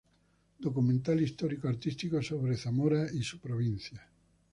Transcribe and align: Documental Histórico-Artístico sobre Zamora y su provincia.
Documental 0.65 1.21
Histórico-Artístico 1.21 2.23
sobre 2.23 2.55
Zamora 2.57 3.05
y 3.13 3.21
su 3.21 3.37
provincia. 3.39 4.01